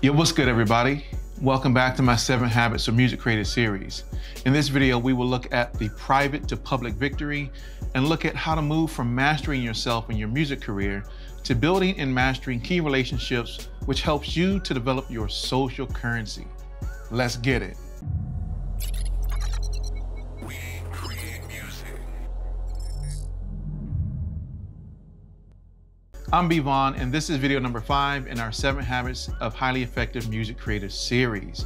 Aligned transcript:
Yo, 0.00 0.12
what's 0.12 0.30
good 0.30 0.46
everybody? 0.46 1.04
Welcome 1.40 1.74
back 1.74 1.96
to 1.96 2.02
my 2.02 2.14
seven 2.14 2.48
habits 2.48 2.86
of 2.86 2.94
music 2.94 3.18
creators 3.18 3.50
series. 3.50 4.04
In 4.46 4.52
this 4.52 4.68
video, 4.68 4.96
we 4.96 5.12
will 5.12 5.26
look 5.26 5.52
at 5.52 5.74
the 5.74 5.88
private 5.88 6.46
to 6.46 6.56
public 6.56 6.94
victory 6.94 7.50
and 7.96 8.08
look 8.08 8.24
at 8.24 8.36
how 8.36 8.54
to 8.54 8.62
move 8.62 8.92
from 8.92 9.12
mastering 9.12 9.60
yourself 9.60 10.08
in 10.08 10.16
your 10.16 10.28
music 10.28 10.60
career 10.60 11.02
to 11.42 11.56
building 11.56 11.98
and 11.98 12.14
mastering 12.14 12.60
key 12.60 12.78
relationships, 12.78 13.70
which 13.86 14.02
helps 14.02 14.36
you 14.36 14.60
to 14.60 14.72
develop 14.72 15.10
your 15.10 15.28
social 15.28 15.88
currency. 15.88 16.46
Let's 17.10 17.36
get 17.36 17.60
it. 17.60 17.76
I'm 26.30 26.46
B 26.46 26.58
Vaughn, 26.58 26.94
and 26.96 27.10
this 27.10 27.30
is 27.30 27.38
video 27.38 27.58
number 27.58 27.80
five 27.80 28.26
in 28.26 28.38
our 28.38 28.52
seven 28.52 28.84
habits 28.84 29.30
of 29.40 29.54
highly 29.54 29.82
effective 29.82 30.28
music 30.28 30.58
creators 30.58 30.92
series. 30.92 31.64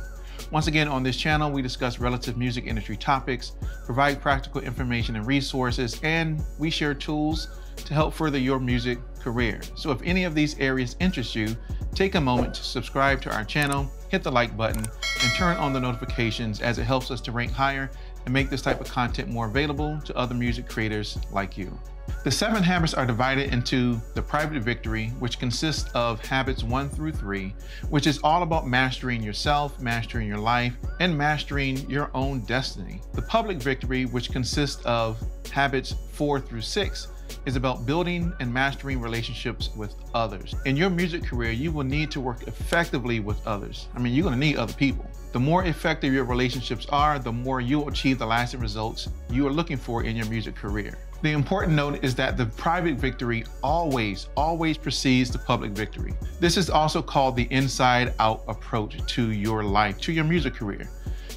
Once 0.52 0.68
again, 0.68 0.86
on 0.86 1.02
this 1.02 1.16
channel, 1.16 1.50
we 1.50 1.62
discuss 1.62 1.98
relative 1.98 2.36
music 2.36 2.66
industry 2.66 2.96
topics, 2.96 3.56
provide 3.84 4.20
practical 4.22 4.60
information 4.60 5.16
and 5.16 5.26
resources, 5.26 5.98
and 6.04 6.40
we 6.60 6.70
share 6.70 6.94
tools 6.94 7.48
to 7.74 7.92
help 7.92 8.14
further 8.14 8.38
your 8.38 8.60
music 8.60 9.00
career. 9.18 9.60
So 9.74 9.90
if 9.90 10.00
any 10.04 10.22
of 10.22 10.36
these 10.36 10.56
areas 10.60 10.94
interest 11.00 11.34
you, 11.34 11.56
take 11.92 12.14
a 12.14 12.20
moment 12.20 12.54
to 12.54 12.62
subscribe 12.62 13.20
to 13.22 13.34
our 13.34 13.44
channel, 13.44 13.90
hit 14.10 14.22
the 14.22 14.30
like 14.30 14.56
button, 14.56 14.84
and 14.84 15.32
turn 15.34 15.56
on 15.56 15.72
the 15.72 15.80
notifications 15.80 16.60
as 16.60 16.78
it 16.78 16.84
helps 16.84 17.10
us 17.10 17.20
to 17.22 17.32
rank 17.32 17.50
higher 17.50 17.90
and 18.26 18.32
make 18.32 18.48
this 18.48 18.62
type 18.62 18.80
of 18.80 18.88
content 18.88 19.28
more 19.28 19.46
available 19.46 20.00
to 20.04 20.16
other 20.16 20.36
music 20.36 20.68
creators 20.68 21.18
like 21.32 21.58
you. 21.58 21.76
The 22.24 22.30
seven 22.30 22.62
habits 22.62 22.94
are 22.94 23.04
divided 23.04 23.52
into 23.52 24.00
the 24.14 24.22
private 24.22 24.62
victory, 24.62 25.08
which 25.18 25.40
consists 25.40 25.90
of 25.92 26.24
habits 26.24 26.62
one 26.62 26.88
through 26.88 27.12
three, 27.12 27.54
which 27.90 28.06
is 28.06 28.20
all 28.22 28.42
about 28.42 28.66
mastering 28.66 29.22
yourself, 29.22 29.80
mastering 29.80 30.28
your 30.28 30.38
life, 30.38 30.76
and 31.00 31.18
mastering 31.18 31.88
your 31.90 32.10
own 32.14 32.40
destiny. 32.40 33.00
The 33.14 33.22
public 33.22 33.58
victory, 33.58 34.04
which 34.04 34.30
consists 34.30 34.84
of 34.84 35.20
habits 35.50 35.96
four 36.12 36.38
through 36.38 36.60
six, 36.60 37.08
is 37.44 37.56
about 37.56 37.86
building 37.86 38.32
and 38.40 38.52
mastering 38.52 39.00
relationships 39.00 39.70
with 39.74 39.94
others. 40.14 40.54
In 40.64 40.76
your 40.76 40.90
music 40.90 41.24
career, 41.24 41.50
you 41.50 41.72
will 41.72 41.84
need 41.84 42.10
to 42.12 42.20
work 42.20 42.46
effectively 42.46 43.20
with 43.20 43.44
others. 43.46 43.88
I 43.94 43.98
mean, 43.98 44.14
you're 44.14 44.24
gonna 44.24 44.36
need 44.36 44.56
other 44.56 44.74
people. 44.74 45.10
The 45.32 45.40
more 45.40 45.64
effective 45.64 46.12
your 46.12 46.24
relationships 46.24 46.86
are, 46.90 47.18
the 47.18 47.32
more 47.32 47.60
you'll 47.60 47.88
achieve 47.88 48.18
the 48.18 48.26
lasting 48.26 48.60
results 48.60 49.08
you 49.30 49.46
are 49.46 49.52
looking 49.52 49.78
for 49.78 50.04
in 50.04 50.14
your 50.14 50.26
music 50.26 50.54
career. 50.54 50.98
The 51.22 51.30
important 51.30 51.74
note 51.74 52.01
is 52.02 52.14
that 52.16 52.36
the 52.36 52.46
private 52.46 52.96
victory 52.96 53.44
always, 53.62 54.28
always 54.36 54.76
precedes 54.76 55.30
the 55.30 55.38
public 55.38 55.70
victory. 55.70 56.12
This 56.40 56.56
is 56.56 56.68
also 56.68 57.00
called 57.00 57.36
the 57.36 57.46
inside 57.50 58.14
out 58.18 58.42
approach 58.48 58.98
to 59.14 59.30
your 59.30 59.62
life, 59.62 59.98
to 60.00 60.12
your 60.12 60.24
music 60.24 60.54
career. 60.54 60.90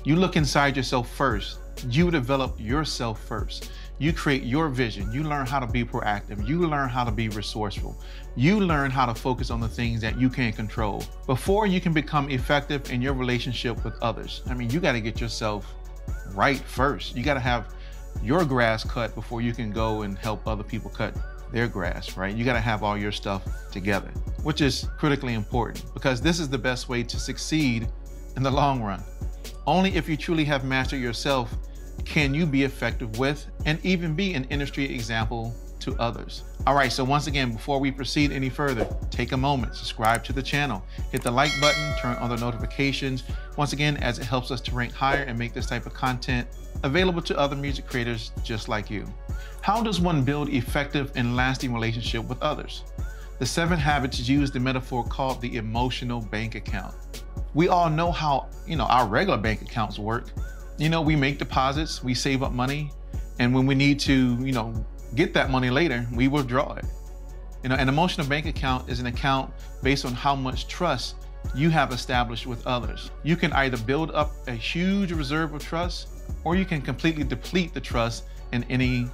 You 0.03 0.15
look 0.15 0.35
inside 0.35 0.75
yourself 0.75 1.09
first. 1.15 1.59
You 1.89 2.09
develop 2.09 2.59
yourself 2.59 3.23
first. 3.23 3.71
You 3.97 4.11
create 4.11 4.43
your 4.43 4.69
vision. 4.69 5.11
You 5.13 5.23
learn 5.23 5.45
how 5.45 5.59
to 5.59 5.67
be 5.67 5.85
proactive. 5.85 6.45
You 6.47 6.67
learn 6.67 6.89
how 6.89 7.03
to 7.03 7.11
be 7.11 7.29
resourceful. 7.29 7.95
You 8.35 8.59
learn 8.59 8.91
how 8.91 9.05
to 9.05 9.13
focus 9.13 9.49
on 9.49 9.61
the 9.61 9.67
things 9.67 10.01
that 10.01 10.19
you 10.19 10.29
can 10.29 10.51
control 10.51 11.03
before 11.27 11.65
you 11.65 11.79
can 11.79 11.93
become 11.93 12.29
effective 12.29 12.91
in 12.91 13.01
your 13.01 13.13
relationship 13.13 13.83
with 13.85 13.93
others. 14.01 14.41
I 14.47 14.53
mean, 14.53 14.69
you 14.69 14.79
got 14.79 14.93
to 14.93 15.01
get 15.01 15.21
yourself 15.21 15.73
right 16.33 16.59
first. 16.59 17.15
You 17.15 17.23
got 17.23 17.35
to 17.35 17.39
have 17.39 17.74
your 18.21 18.45
grass 18.45 18.83
cut 18.83 19.13
before 19.15 19.41
you 19.41 19.53
can 19.53 19.71
go 19.71 20.01
and 20.01 20.17
help 20.17 20.47
other 20.47 20.63
people 20.63 20.89
cut 20.89 21.13
their 21.51 21.67
grass, 21.67 22.17
right? 22.17 22.35
You 22.35 22.43
got 22.43 22.53
to 22.53 22.59
have 22.59 22.83
all 22.83 22.97
your 22.97 23.11
stuff 23.11 23.43
together, 23.71 24.09
which 24.43 24.61
is 24.61 24.87
critically 24.97 25.33
important 25.33 25.93
because 25.93 26.21
this 26.21 26.39
is 26.39 26.49
the 26.49 26.57
best 26.57 26.89
way 26.89 27.03
to 27.03 27.19
succeed 27.19 27.87
in 28.35 28.43
the 28.43 28.51
long 28.51 28.81
run. 28.81 29.03
Only 29.67 29.95
if 29.95 30.09
you 30.09 30.17
truly 30.17 30.43
have 30.45 30.63
mastered 30.63 30.99
yourself 30.99 31.55
can 32.03 32.33
you 32.33 32.45
be 32.45 32.63
effective 32.63 33.17
with 33.17 33.45
and 33.65 33.83
even 33.83 34.15
be 34.15 34.33
an 34.33 34.43
industry 34.45 34.85
example 34.85 35.55
to 35.79 35.95
others. 35.99 36.43
All 36.67 36.73
right, 36.73 36.91
so 36.91 37.03
once 37.03 37.27
again, 37.27 37.51
before 37.51 37.79
we 37.79 37.91
proceed 37.91 38.31
any 38.31 38.49
further, 38.49 38.87
take 39.11 39.31
a 39.31 39.37
moment, 39.37 39.75
subscribe 39.75 40.23
to 40.25 40.33
the 40.33 40.41
channel, 40.41 40.83
hit 41.11 41.21
the 41.21 41.31
like 41.31 41.51
button, 41.61 41.93
turn 41.99 42.17
on 42.17 42.29
the 42.29 42.37
notifications, 42.37 43.23
once 43.55 43.71
again, 43.71 43.97
as 43.97 44.17
it 44.17 44.25
helps 44.25 44.49
us 44.51 44.61
to 44.61 44.71
rank 44.73 44.91
higher 44.91 45.23
and 45.23 45.37
make 45.37 45.53
this 45.53 45.67
type 45.67 45.85
of 45.85 45.93
content 45.93 46.47
available 46.85 47.21
to 47.23 47.37
other 47.37 47.55
music 47.55 47.87
creators 47.87 48.31
just 48.43 48.69
like 48.69 48.89
you. 48.89 49.05
How 49.61 49.81
does 49.81 49.99
one 49.99 50.23
build 50.23 50.49
effective 50.49 51.11
and 51.15 51.35
lasting 51.35 51.73
relationship 51.73 52.23
with 52.25 52.41
others? 52.41 52.83
The 53.39 53.45
seven 53.45 53.77
habits 53.77 54.29
use 54.29 54.51
the 54.51 54.59
metaphor 54.59 55.03
called 55.03 55.41
the 55.41 55.57
emotional 55.57 56.21
bank 56.21 56.55
account. 56.55 56.95
We 57.53 57.67
all 57.67 57.89
know 57.89 58.11
how, 58.11 58.47
you 58.67 58.75
know, 58.75 58.85
our 58.85 59.07
regular 59.07 59.37
bank 59.37 59.61
accounts 59.63 59.97
work. 59.97 60.31
You 60.77 60.89
know, 60.89 61.01
we 61.01 61.15
make 61.15 61.39
deposits, 61.39 62.03
we 62.03 62.13
save 62.13 62.43
up 62.43 62.51
money, 62.51 62.91
and 63.39 63.53
when 63.53 63.65
we 63.65 63.75
need 63.75 63.99
to, 64.01 64.37
you 64.39 64.51
know, 64.51 64.73
get 65.15 65.33
that 65.33 65.49
money 65.49 65.69
later, 65.69 66.07
we 66.13 66.27
withdraw 66.27 66.73
it. 66.75 66.85
You 67.63 67.69
know, 67.69 67.75
an 67.75 67.89
emotional 67.89 68.27
bank 68.27 68.45
account 68.45 68.89
is 68.89 68.99
an 68.99 69.07
account 69.07 69.51
based 69.81 70.05
on 70.05 70.13
how 70.13 70.35
much 70.35 70.67
trust 70.67 71.15
you 71.55 71.69
have 71.71 71.91
established 71.91 72.45
with 72.45 72.65
others. 72.67 73.09
You 73.23 73.35
can 73.35 73.51
either 73.53 73.77
build 73.77 74.11
up 74.11 74.31
a 74.47 74.53
huge 74.53 75.11
reserve 75.11 75.53
of 75.53 75.63
trust 75.63 76.09
or 76.45 76.55
you 76.55 76.63
can 76.63 76.81
completely 76.81 77.25
deplete 77.25 77.73
the 77.73 77.81
trust 77.81 78.23
in 78.53 78.63
any 78.69 79.09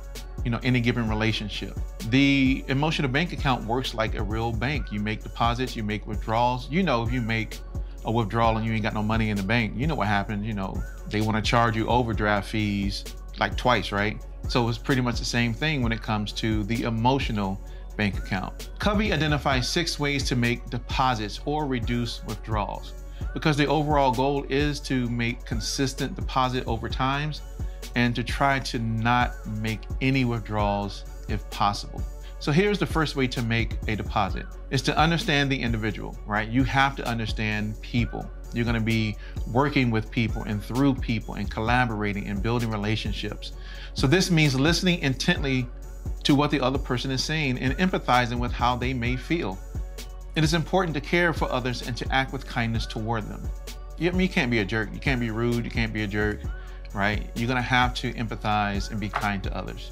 you 0.46 0.52
know 0.52 0.60
any 0.64 0.80
given 0.80 1.10
relationship. 1.10 1.78
The 2.10 2.64
emotional 2.68 3.10
bank 3.10 3.34
account 3.34 3.66
works 3.66 3.96
like 3.96 4.16
a 4.16 4.24
real 4.24 4.52
bank. 4.52 4.92
You 4.92 5.00
make 5.00 5.24
deposits 5.24 5.76
you 5.76 5.84
make 5.84 6.06
withdrawals. 6.06 6.70
You 6.70 6.84
know 6.84 7.02
if 7.02 7.12
you 7.12 7.22
make 7.22 7.60
a 8.06 8.12
withdrawal 8.12 8.58
and 8.58 8.66
you 8.66 8.74
ain't 8.74 8.84
got 8.84 8.94
no 8.94 9.04
money 9.04 9.30
in 9.30 9.38
the 9.38 9.44
bank 9.44 9.74
you 9.76 9.86
know 9.86 9.94
what 9.94 10.08
happens 10.08 10.44
you 10.44 10.54
know 10.54 10.82
they 11.08 11.22
want 11.22 11.38
to 11.38 11.42
charge 11.42 11.76
you 11.76 11.88
overdraft 11.88 12.50
fees 12.50 13.04
like 13.40 13.56
twice 13.56 13.92
right? 13.92 14.20
So 14.48 14.68
it's 14.68 14.78
pretty 14.78 15.02
much 15.02 15.20
the 15.20 15.26
same 15.26 15.54
thing 15.54 15.82
when 15.82 15.92
it 15.92 16.02
comes 16.02 16.32
to 16.34 16.64
the 16.64 16.84
emotional 16.84 17.62
bank 17.96 18.18
account. 18.18 18.70
Covey 18.80 19.14
identifies 19.14 19.70
six 19.70 20.00
ways 20.00 20.24
to 20.24 20.36
make 20.36 20.68
deposits 20.70 21.40
or 21.46 21.66
reduce 21.66 22.24
withdrawals 22.26 22.94
because 23.34 23.58
the 23.58 23.68
overall 23.68 24.12
goal 24.12 24.46
is 24.50 24.80
to 24.82 25.10
make 25.10 25.46
consistent 25.46 26.16
deposit 26.16 26.66
over 26.68 26.90
times 26.90 27.42
and 27.96 28.16
to 28.16 28.24
try 28.24 28.60
to 28.60 28.80
not 28.80 29.34
make 29.48 29.82
any 30.02 30.26
withdrawals 30.26 31.06
if 31.28 31.50
possible. 31.50 32.02
So 32.40 32.52
here's 32.52 32.80
the 32.80 32.86
first 32.86 33.16
way 33.16 33.28
to 33.28 33.42
make 33.44 33.78
a 33.88 33.96
deposit 33.96 34.48
is 34.72 34.82
to 34.84 34.98
understand 34.98 35.52
the 35.52 35.62
individual, 35.62 36.18
right? 36.26 36.50
You 36.50 36.64
have 36.64 36.96
to 36.96 37.08
understand 37.08 37.80
people. 37.82 38.30
You're 38.54 38.66
going 38.66 38.76
to 38.76 38.82
be 38.82 39.16
working 39.48 39.92
with 39.92 40.10
people 40.10 40.42
and 40.44 40.62
through 40.62 40.96
people 40.96 41.36
and 41.36 41.50
collaborating 41.50 42.28
and 42.28 42.42
building 42.42 42.70
relationships. 42.70 43.54
So 43.94 44.08
this 44.08 44.32
means 44.32 44.60
listening 44.60 45.00
intently 45.00 45.68
to 46.24 46.34
what 46.34 46.52
the 46.52 46.60
other 46.60 46.80
person 46.80 47.12
is 47.12 47.24
saying 47.24 47.60
and 47.60 47.78
empathizing 47.78 48.40
with 48.40 48.52
how 48.52 48.76
they 48.76 48.94
may 48.94 49.16
feel. 49.16 49.60
It 50.36 50.44
is 50.44 50.54
important 50.54 50.94
to 50.96 51.02
care 51.02 51.34
for 51.34 51.52
others 51.52 51.88
and 51.88 51.96
to 51.98 52.10
act 52.14 52.32
with 52.32 52.46
kindness 52.48 52.86
toward 52.86 53.28
them. 53.28 53.50
You, 53.98 54.12
you 54.18 54.30
can't 54.30 54.50
be 54.50 54.60
a 54.60 54.66
jerk. 54.66 54.90
You 54.94 55.00
can't 55.00 55.20
be 55.20 55.30
rude. 55.30 55.66
You 55.66 55.72
can't 55.72 55.92
be 55.92 56.04
a 56.04 56.08
jerk, 56.08 56.40
right? 56.94 57.30
You're 57.36 57.48
gonna 57.48 57.62
have 57.62 57.94
to 57.96 58.14
empathize 58.14 58.92
and 58.92 59.00
be 59.00 59.10
kind 59.10 59.44
to 59.44 59.56
others. 59.56 59.92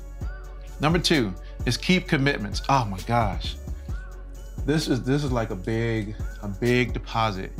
Number 0.80 0.98
two 0.98 1.34
is 1.66 1.76
keep 1.76 2.08
commitments. 2.08 2.62
Oh 2.70 2.86
my 2.86 3.00
gosh. 3.00 3.58
This 4.66 4.88
is 4.88 5.04
this 5.04 5.24
is 5.24 5.32
like 5.32 5.50
a 5.50 5.56
big, 5.56 6.16
a 6.42 6.48
big 6.48 6.94
deposit. 6.94 7.52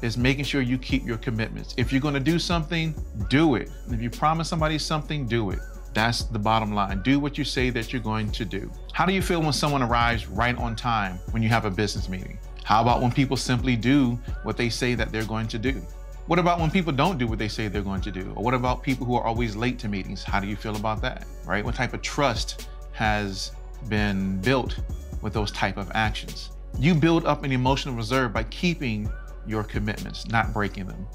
Is 0.00 0.18
making 0.18 0.44
sure 0.44 0.62
you 0.62 0.78
keep 0.78 1.06
your 1.06 1.18
commitments. 1.18 1.74
If 1.76 1.92
you're 1.92 2.00
gonna 2.00 2.18
do 2.18 2.38
something, 2.38 2.94
do 3.28 3.54
it. 3.54 3.70
If 3.88 4.02
you 4.02 4.10
promise 4.10 4.48
somebody 4.48 4.76
something, 4.78 5.28
do 5.28 5.50
it. 5.50 5.60
That's 5.94 6.22
the 6.22 6.38
bottom 6.38 6.74
line. 6.74 7.02
Do 7.02 7.20
what 7.20 7.36
you 7.36 7.44
say 7.44 7.70
that 7.70 7.92
you're 7.92 8.02
going 8.02 8.30
to 8.32 8.44
do. 8.44 8.70
How 8.92 9.04
do 9.04 9.12
you 9.12 9.20
feel 9.20 9.42
when 9.42 9.52
someone 9.52 9.82
arrives 9.82 10.26
right 10.26 10.56
on 10.56 10.74
time 10.74 11.18
when 11.32 11.42
you 11.42 11.48
have 11.50 11.64
a 11.64 11.70
business 11.70 12.08
meeting? 12.08 12.38
How 12.64 12.80
about 12.80 13.02
when 13.02 13.12
people 13.12 13.36
simply 13.36 13.76
do 13.76 14.18
what 14.44 14.56
they 14.56 14.70
say 14.70 14.94
that 14.94 15.12
they're 15.12 15.24
going 15.24 15.48
to 15.48 15.58
do? 15.58 15.82
What 16.26 16.38
about 16.38 16.60
when 16.60 16.70
people 16.70 16.92
don't 16.92 17.18
do 17.18 17.26
what 17.26 17.38
they 17.38 17.48
say 17.48 17.68
they're 17.68 17.82
going 17.82 18.00
to 18.02 18.10
do? 18.10 18.32
Or 18.36 18.44
what 18.44 18.54
about 18.54 18.82
people 18.82 19.04
who 19.04 19.16
are 19.16 19.24
always 19.24 19.56
late 19.56 19.78
to 19.80 19.88
meetings? 19.88 20.22
How 20.22 20.40
do 20.40 20.46
you 20.46 20.56
feel 20.56 20.76
about 20.76 21.02
that, 21.02 21.26
right? 21.44 21.64
What 21.64 21.74
type 21.74 21.92
of 21.92 22.00
trust 22.00 22.68
has 22.92 23.52
been 23.88 24.40
built 24.40 24.78
with 25.20 25.32
those 25.32 25.50
type 25.50 25.76
of 25.76 25.90
actions? 25.94 26.50
You 26.78 26.94
build 26.94 27.26
up 27.26 27.44
an 27.44 27.52
emotional 27.52 27.94
reserve 27.94 28.32
by 28.32 28.44
keeping 28.44 29.10
your 29.46 29.64
commitments, 29.64 30.28
not 30.28 30.52
breaking 30.54 30.86
them. 30.86 31.06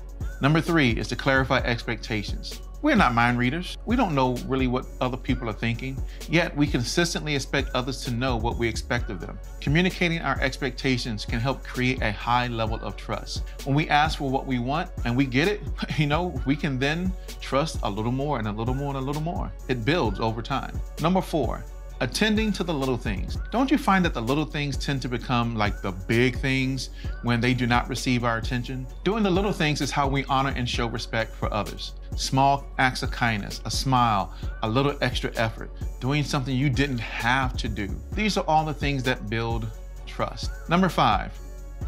Number 0.42 0.62
three 0.62 0.92
is 0.92 1.08
to 1.08 1.16
clarify 1.16 1.60
expectations. 1.60 2.62
We're 2.84 2.96
not 2.96 3.16
mind 3.16 3.40
readers. 3.40 3.76
We 3.88 3.96
don't 3.96 4.14
know 4.14 4.36
really 4.46 4.68
what 4.68 4.86
other 5.02 5.18
people 5.18 5.50
are 5.50 5.54
thinking, 5.54 5.98
yet 6.30 6.56
we 6.56 6.68
consistently 6.68 7.34
expect 7.34 7.72
others 7.74 8.04
to 8.06 8.12
know 8.12 8.38
what 8.38 8.58
we 8.58 8.68
expect 8.68 9.10
of 9.10 9.20
them. 9.20 9.40
Communicating 9.62 10.22
our 10.22 10.40
expectations 10.42 11.26
can 11.26 11.40
help 11.40 11.64
create 11.64 12.04
a 12.04 12.12
high 12.12 12.46
level 12.48 12.80
of 12.84 12.96
trust. 12.96 13.44
When 13.64 13.76
we 13.76 13.90
ask 13.90 14.20
for 14.20 14.30
what 14.30 14.46
we 14.46 14.60
want 14.60 14.92
and 15.06 15.18
we 15.18 15.26
get 15.26 15.48
it, 15.48 15.62
you 15.98 16.06
know, 16.06 16.40
we 16.46 16.56
can 16.56 16.78
then 16.78 17.12
trust 17.42 17.80
a 17.82 17.90
little 17.90 18.12
more 18.12 18.38
and 18.38 18.48
a 18.48 18.52
little 18.52 18.76
more 18.76 18.90
and 18.90 18.98
a 18.98 19.02
little 19.02 19.24
more. 19.24 19.52
It 19.68 19.84
builds 19.84 20.20
over 20.20 20.44
time. 20.44 20.80
Number 21.02 21.22
four, 21.22 21.66
attending 22.00 22.52
to 22.52 22.64
the 22.64 22.74
little 22.74 22.98
things. 22.98 23.38
Don't 23.52 23.72
you 23.72 23.78
find 23.78 24.06
that 24.06 24.14
the 24.14 24.22
little 24.22 24.46
things 24.46 24.78
tend 24.78 25.02
to 25.02 25.10
become 25.10 25.56
like 25.56 25.82
the 25.82 25.92
big 25.92 26.38
things 26.40 26.90
when 27.24 27.42
they 27.42 27.54
do 27.54 27.66
not 27.66 27.90
receive 27.90 28.24
our 28.24 28.38
attention? 28.38 28.86
Doing 29.04 29.24
the 29.24 29.30
little 29.30 29.52
things 29.52 29.82
is 29.82 29.90
how 29.90 30.08
we 30.08 30.24
honor 30.26 30.54
and 30.56 30.70
show 30.70 30.88
respect 30.88 31.36
for 31.36 31.52
others. 31.54 31.94
Small 32.16 32.66
acts 32.78 33.04
of 33.04 33.12
kindness, 33.12 33.62
a 33.66 33.72
smile, 33.72 34.34
a 34.64 34.70
little 34.70 34.96
extra 35.02 35.32
effort, 35.36 35.72
doing 36.00 36.24
something 36.24 36.56
you 36.56 36.70
didn't 36.70 37.00
have 37.00 37.58
to 37.58 37.68
do. 37.68 37.90
These 38.14 38.38
are 38.38 38.46
all 38.48 38.66
the 38.66 38.74
things 38.74 39.04
that 39.04 39.30
build 39.30 39.68
trust. 40.06 40.52
Number 40.70 40.90
five 40.90 41.38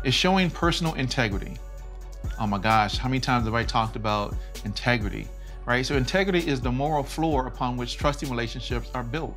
is 0.03 0.13
showing 0.13 0.49
personal 0.49 0.93
integrity. 0.95 1.55
Oh 2.39 2.47
my 2.47 2.57
gosh, 2.57 2.97
how 2.97 3.09
many 3.09 3.19
times 3.19 3.45
have 3.45 3.53
I 3.53 3.63
talked 3.63 3.95
about 3.95 4.35
integrity? 4.65 5.27
Right? 5.65 5.85
So 5.85 5.95
integrity 5.95 6.39
is 6.47 6.61
the 6.61 6.71
moral 6.71 7.03
floor 7.03 7.45
upon 7.45 7.77
which 7.77 7.97
trusting 7.97 8.29
relationships 8.29 8.89
are 8.95 9.03
built. 9.03 9.35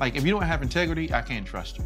Like 0.00 0.16
if 0.16 0.24
you 0.24 0.30
don't 0.30 0.42
have 0.42 0.62
integrity, 0.62 1.12
I 1.12 1.22
can't 1.22 1.46
trust 1.46 1.78
you. 1.78 1.84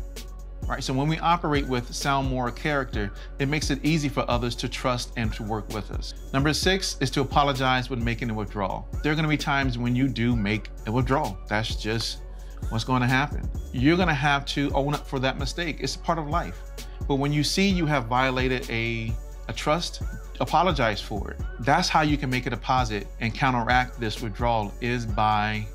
Right? 0.67 0.83
So 0.83 0.95
when 0.95 1.09
we 1.09 1.19
operate 1.19 1.67
with 1.67 1.93
sound 1.93 2.29
moral 2.29 2.53
character, 2.53 3.11
it 3.39 3.49
makes 3.49 3.71
it 3.71 3.85
easy 3.85 4.09
for 4.09 4.25
others 4.31 4.55
to 4.57 4.69
trust 4.69 5.13
and 5.17 5.33
to 5.35 5.43
work 5.43 5.69
with 5.73 5.91
us. 5.91 6.15
Number 6.33 6.53
six 6.53 6.97
is 7.01 7.11
to 7.11 7.21
apologize 7.21 7.91
when 7.91 8.03
making 8.03 8.31
a 8.31 8.35
withdrawal. 8.35 8.87
There 9.03 9.11
are 9.13 9.15
going 9.17 9.25
to 9.25 9.29
be 9.29 9.37
times 9.37 9.77
when 9.77 9.97
you 9.97 10.09
do 10.09 10.37
make 10.37 10.71
a 10.87 10.93
withdrawal. 10.93 11.37
That's 11.49 11.75
just 11.75 12.23
what's 12.69 12.85
going 12.85 13.03
to 13.03 13.09
happen. 13.09 13.51
You're 13.73 13.97
going 13.97 14.09
to 14.09 14.15
have 14.15 14.45
to 14.47 14.71
own 14.73 14.95
up 14.95 15.07
for 15.07 15.19
that 15.19 15.37
mistake. 15.37 15.79
It's 15.81 15.97
part 15.97 16.19
of 16.19 16.29
life. 16.29 16.61
But 17.09 17.17
when 17.17 17.33
you 17.33 17.43
see 17.43 17.69
you 17.69 17.85
have 17.87 18.07
violated 18.07 18.71
a, 18.71 19.13
a 19.49 19.53
trust, 19.53 20.03
apologize 20.41 21.01
for 21.01 21.33
it. 21.33 21.41
That's 21.61 21.89
how 21.89 22.03
you 22.03 22.17
can 22.17 22.31
make 22.31 22.47
a 22.47 22.51
deposit 22.51 23.09
and 23.21 23.35
counteract 23.35 23.99
this 23.99 24.23
withdrawal 24.23 24.73
is 24.81 25.07
by 25.07 25.67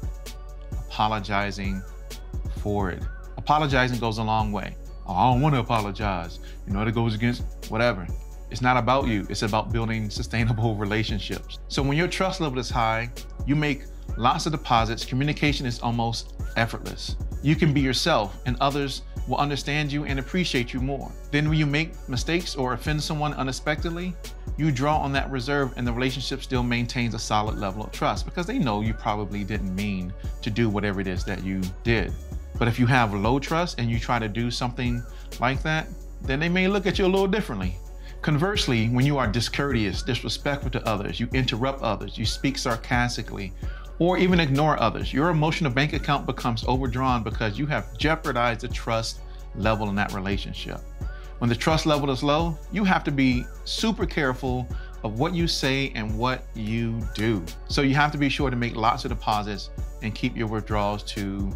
apologizing 0.71 1.83
Apologizing 3.37 3.99
goes 3.99 4.17
a 4.17 4.23
long 4.23 4.51
way. 4.51 4.75
Oh, 5.07 5.13
I 5.13 5.31
don't 5.31 5.41
want 5.41 5.55
to 5.55 5.61
apologize. 5.61 6.39
You 6.67 6.73
know, 6.73 6.81
it 6.81 6.93
goes 6.93 7.15
against 7.15 7.43
whatever. 7.69 8.05
It's 8.51 8.61
not 8.61 8.75
about 8.75 9.07
you. 9.07 9.25
It's 9.29 9.41
about 9.41 9.71
building 9.71 10.09
sustainable 10.09 10.75
relationships. 10.85 11.59
So 11.69 11.81
when 11.81 11.97
your 11.97 12.09
trust 12.09 12.41
level 12.41 12.59
is 12.59 12.69
high, 12.69 13.09
you 13.45 13.55
make 13.55 13.83
lots 14.17 14.45
of 14.45 14.51
deposits. 14.51 15.05
Communication 15.05 15.65
is 15.65 15.79
almost 15.79 16.33
effortless. 16.57 17.15
You 17.41 17.55
can 17.55 17.73
be 17.73 17.79
yourself 17.79 18.37
and 18.45 18.57
others 18.59 19.03
will 19.27 19.37
understand 19.37 19.91
you 19.91 20.05
and 20.05 20.19
appreciate 20.19 20.73
you 20.73 20.79
more. 20.79 21.11
Then 21.31 21.47
when 21.47 21.57
you 21.57 21.65
make 21.65 21.91
mistakes 22.09 22.55
or 22.55 22.73
offend 22.73 23.01
someone 23.01 23.33
unexpectedly, 23.33 24.13
you 24.57 24.71
draw 24.71 24.97
on 24.97 25.13
that 25.13 25.29
reserve 25.29 25.73
and 25.77 25.85
the 25.85 25.93
relationship 25.93 26.41
still 26.41 26.63
maintains 26.63 27.13
a 27.13 27.19
solid 27.19 27.57
level 27.57 27.83
of 27.83 27.91
trust 27.91 28.25
because 28.25 28.45
they 28.45 28.57
know 28.57 28.81
you 28.81 28.93
probably 28.93 29.43
didn't 29.43 29.75
mean 29.75 30.13
to 30.41 30.49
do 30.49 30.69
whatever 30.69 30.99
it 30.99 31.07
is 31.07 31.23
that 31.25 31.43
you 31.43 31.61
did. 31.83 32.13
But 32.57 32.68
if 32.68 32.80
you 32.80 32.86
have 32.88 33.13
low 33.13 33.39
trust 33.39 33.80
and 33.80 33.89
you 33.89 34.00
try 34.00 34.19
to 34.19 34.27
do 34.27 34.50
something 34.50 35.04
like 35.39 35.62
that, 35.63 35.88
then 36.21 36.39
they 36.39 36.50
may 36.50 36.68
look 36.68 36.86
at 36.86 36.98
you 36.98 37.06
a 37.06 37.07
little 37.07 37.27
differently. 37.27 37.77
Conversely, 38.21 38.88
when 38.88 39.06
you 39.06 39.18
are 39.18 39.27
discourteous, 39.27 40.01
disrespectful 40.01 40.71
to 40.71 40.86
others, 40.88 41.19
you 41.19 41.30
interrupt 41.33 41.81
others, 41.81 42.18
you 42.18 42.25
speak 42.25 42.57
sarcastically, 42.57 43.54
or 44.00 44.18
even 44.18 44.39
ignore 44.39 44.80
others, 44.81 45.13
your 45.13 45.30
emotional 45.30 45.71
bank 45.71 45.94
account 45.94 46.25
becomes 46.25 46.65
overdrawn 46.68 47.24
because 47.24 47.57
you 47.57 47.65
have 47.68 47.98
jeopardized 47.98 48.62
the 48.62 48.68
trust 48.68 49.19
level 49.56 49.89
in 49.89 49.95
that 49.95 50.13
relationship. 50.13 50.81
When 51.39 51.50
the 51.50 51.56
trust 51.56 51.86
level 51.86 52.09
is 52.09 52.24
low, 52.24 52.57
you 52.71 52.83
have 52.83 53.04
to 53.04 53.12
be 53.12 53.45
super 53.63 54.06
careful 54.06 54.68
of 55.04 55.19
what 55.19 55.36
you 55.36 55.48
say 55.48 55.92
and 55.94 56.18
what 56.18 56.44
you 56.56 57.00
do. 57.13 57.44
So 57.69 57.83
you 57.83 57.94
have 57.95 58.12
to 58.12 58.18
be 58.18 58.30
sure 58.30 58.50
to 58.50 58.56
make 58.56 58.75
lots 58.75 59.06
of 59.06 59.09
deposits 59.09 59.69
and 60.01 60.13
keep 60.13 60.36
your 60.36 60.48
withdrawals 60.48 61.04
to 61.04 61.56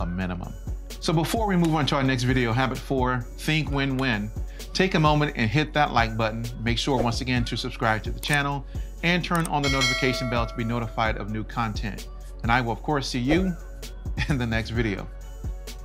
a 0.00 0.06
minimum. 0.06 0.52
So 1.00 1.12
before 1.12 1.46
we 1.46 1.56
move 1.56 1.74
on 1.74 1.86
to 1.86 1.96
our 1.96 2.02
next 2.02 2.24
video, 2.24 2.52
habit 2.52 2.78
four, 2.78 3.24
think 3.38 3.70
win-win. 3.70 4.30
Take 4.72 4.94
a 4.94 5.00
moment 5.00 5.32
and 5.36 5.50
hit 5.50 5.72
that 5.74 5.92
like 5.92 6.16
button. 6.16 6.44
Make 6.62 6.78
sure 6.78 7.02
once 7.02 7.20
again 7.20 7.44
to 7.46 7.56
subscribe 7.56 8.02
to 8.04 8.10
the 8.10 8.20
channel 8.20 8.64
and 9.02 9.24
turn 9.24 9.46
on 9.46 9.62
the 9.62 9.70
notification 9.70 10.28
bell 10.28 10.46
to 10.46 10.56
be 10.56 10.64
notified 10.64 11.16
of 11.16 11.30
new 11.30 11.44
content. 11.44 12.08
And 12.42 12.50
I 12.50 12.60
will 12.60 12.72
of 12.72 12.82
course 12.82 13.08
see 13.08 13.20
you 13.20 13.54
in 14.28 14.38
the 14.38 14.46
next 14.46 14.70
video. 14.70 15.08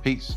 Peace. 0.02 0.36